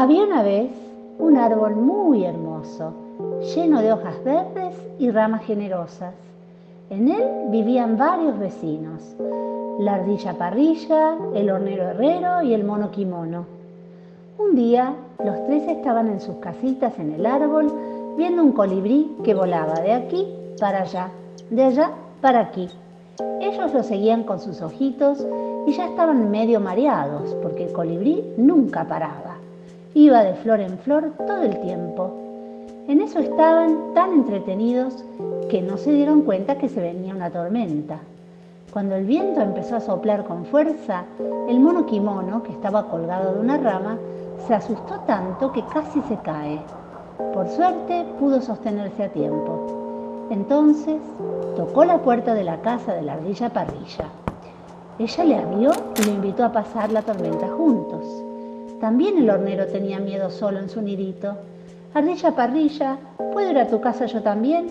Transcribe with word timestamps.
Había 0.00 0.22
una 0.22 0.44
vez 0.44 0.70
un 1.18 1.36
árbol 1.36 1.74
muy 1.74 2.24
hermoso, 2.24 2.92
lleno 3.52 3.82
de 3.82 3.92
hojas 3.92 4.22
verdes 4.22 4.76
y 4.96 5.10
ramas 5.10 5.42
generosas. 5.42 6.14
En 6.88 7.08
él 7.08 7.48
vivían 7.50 7.98
varios 7.98 8.38
vecinos, 8.38 9.16
la 9.80 9.94
ardilla 9.94 10.34
parrilla, 10.34 11.16
el 11.34 11.50
hornero 11.50 11.88
herrero 11.88 12.42
y 12.42 12.54
el 12.54 12.62
mono 12.62 12.92
kimono. 12.92 13.46
Un 14.38 14.54
día 14.54 14.94
los 15.18 15.44
tres 15.46 15.66
estaban 15.66 16.06
en 16.06 16.20
sus 16.20 16.36
casitas 16.36 16.96
en 17.00 17.14
el 17.14 17.26
árbol 17.26 17.66
viendo 18.16 18.44
un 18.44 18.52
colibrí 18.52 19.16
que 19.24 19.34
volaba 19.34 19.80
de 19.80 19.94
aquí 19.94 20.28
para 20.60 20.82
allá, 20.82 21.08
de 21.50 21.64
allá 21.64 21.90
para 22.20 22.38
aquí. 22.38 22.68
Ellos 23.40 23.74
lo 23.74 23.82
seguían 23.82 24.22
con 24.22 24.38
sus 24.38 24.62
ojitos 24.62 25.26
y 25.66 25.72
ya 25.72 25.86
estaban 25.86 26.30
medio 26.30 26.60
mareados 26.60 27.34
porque 27.42 27.64
el 27.64 27.72
colibrí 27.72 28.22
nunca 28.36 28.86
paraba. 28.86 29.27
Iba 29.98 30.22
de 30.22 30.34
flor 30.34 30.60
en 30.60 30.78
flor 30.78 31.12
todo 31.26 31.42
el 31.42 31.58
tiempo. 31.58 32.12
En 32.86 33.00
eso 33.00 33.18
estaban 33.18 33.94
tan 33.94 34.12
entretenidos 34.12 35.04
que 35.50 35.60
no 35.60 35.76
se 35.76 35.90
dieron 35.90 36.22
cuenta 36.22 36.56
que 36.56 36.68
se 36.68 36.80
venía 36.80 37.16
una 37.16 37.32
tormenta. 37.32 37.98
Cuando 38.72 38.94
el 38.94 39.06
viento 39.06 39.40
empezó 39.40 39.74
a 39.74 39.80
soplar 39.80 40.22
con 40.22 40.44
fuerza, 40.44 41.02
el 41.48 41.58
mono 41.58 41.84
kimono, 41.84 42.44
que 42.44 42.52
estaba 42.52 42.88
colgado 42.88 43.34
de 43.34 43.40
una 43.40 43.56
rama, 43.56 43.98
se 44.46 44.54
asustó 44.54 45.00
tanto 45.00 45.50
que 45.50 45.64
casi 45.64 46.00
se 46.02 46.16
cae. 46.18 46.60
Por 47.34 47.48
suerte 47.48 48.06
pudo 48.20 48.40
sostenerse 48.40 49.02
a 49.02 49.08
tiempo. 49.08 50.28
Entonces 50.30 51.00
tocó 51.56 51.84
la 51.84 51.98
puerta 51.98 52.34
de 52.34 52.44
la 52.44 52.60
casa 52.60 52.94
de 52.94 53.02
la 53.02 53.14
ardilla 53.14 53.48
parrilla. 53.48 54.04
Ella 55.00 55.24
le 55.24 55.36
abrió 55.38 55.72
y 56.00 56.04
lo 56.04 56.12
invitó 56.12 56.44
a 56.44 56.52
pasar 56.52 56.92
la 56.92 57.02
tormenta 57.02 57.48
juntos. 57.48 58.27
También 58.80 59.18
el 59.18 59.28
hornero 59.28 59.66
tenía 59.66 59.98
miedo 59.98 60.30
solo 60.30 60.60
en 60.60 60.68
su 60.68 60.80
nidito. 60.80 61.34
Ardilla 61.94 62.36
parrilla, 62.36 62.96
¿puedo 63.32 63.50
ir 63.50 63.58
a 63.58 63.66
tu 63.66 63.80
casa 63.80 64.06
yo 64.06 64.22
también? 64.22 64.68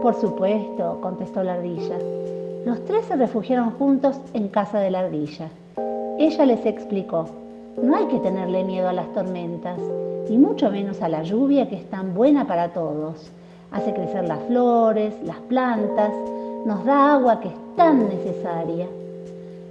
Por 0.00 0.14
supuesto, 0.14 0.98
contestó 1.02 1.42
la 1.42 1.54
ardilla. 1.54 1.98
Los 2.64 2.82
tres 2.86 3.04
se 3.04 3.16
refugiaron 3.16 3.72
juntos 3.72 4.18
en 4.32 4.48
casa 4.48 4.78
de 4.78 4.90
la 4.90 5.00
ardilla. 5.00 5.50
Ella 6.18 6.46
les 6.46 6.64
explicó, 6.64 7.26
no 7.82 7.94
hay 7.94 8.06
que 8.06 8.20
tenerle 8.20 8.64
miedo 8.64 8.88
a 8.88 8.94
las 8.94 9.12
tormentas, 9.12 9.78
y 10.30 10.38
mucho 10.38 10.70
menos 10.70 11.02
a 11.02 11.10
la 11.10 11.22
lluvia 11.22 11.68
que 11.68 11.76
es 11.76 11.90
tan 11.90 12.14
buena 12.14 12.46
para 12.46 12.72
todos. 12.72 13.30
Hace 13.70 13.92
crecer 13.92 14.26
las 14.26 14.42
flores, 14.44 15.12
las 15.22 15.36
plantas, 15.40 16.12
nos 16.64 16.84
da 16.86 17.12
agua 17.12 17.40
que 17.40 17.48
es 17.48 17.76
tan 17.76 18.08
necesaria. 18.08 18.86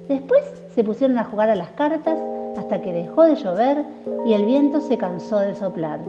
Después 0.08 0.44
se 0.76 0.84
pusieron 0.84 1.18
a 1.18 1.24
jugar 1.24 1.50
a 1.50 1.56
las 1.56 1.70
cartas 1.70 2.20
hasta 2.58 2.82
que 2.82 2.94
dejó 2.94 3.24
de 3.24 3.36
llover 3.36 3.84
y 4.26 4.34
el 4.34 4.46
viento 4.46 4.82
se 4.82 4.98
cansó 4.98 5.40
de 5.40 5.56
soplar. 5.56 6.00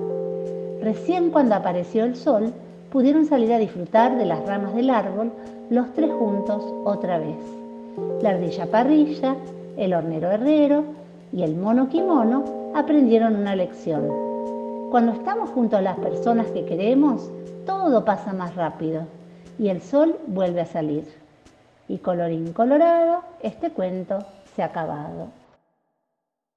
Recién 0.80 1.30
cuando 1.30 1.55
apareció 1.55 2.05
el 2.05 2.16
sol, 2.16 2.52
pudieron 2.91 3.27
salir 3.27 3.52
a 3.52 3.58
disfrutar 3.58 4.16
de 4.16 4.25
las 4.25 4.44
ramas 4.47 4.74
del 4.74 4.91
árbol 4.91 5.33
los 5.70 5.92
tres 5.94 6.12
juntos 6.12 6.64
otra 6.84 7.19
vez. 7.19 7.36
La 8.22 8.30
ardilla 8.30 8.70
parrilla, 8.70 9.36
el 9.77 9.94
hornero 9.94 10.30
herrero 10.30 10.84
y 11.33 11.42
el 11.42 11.56
mono 11.56 11.89
kimono 11.89 12.44
aprendieron 12.74 13.36
una 13.36 13.56
lección. 13.56 14.08
Cuando 14.91 15.12
estamos 15.12 15.50
junto 15.50 15.77
a 15.77 15.83
las 15.83 15.98
personas 15.98 16.47
que 16.52 16.64
queremos, 16.64 17.30
todo 17.67 18.05
pasa 18.05 18.33
más 18.33 18.55
rápido 18.55 19.02
y 19.58 19.69
el 19.69 19.83
sol 19.83 20.17
vuelve 20.27 20.61
a 20.61 20.67
salir. 20.67 21.05
Y 21.89 21.98
colorín 21.98 22.52
colorado, 22.52 23.22
este 23.42 23.70
cuento 23.70 24.19
se 24.55 24.62
ha 24.62 24.67
acabado. 24.67 25.28